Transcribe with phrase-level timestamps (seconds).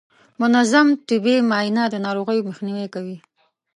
[0.41, 3.17] منظم طبي معاینه د ناروغیو مخنیوی کوي.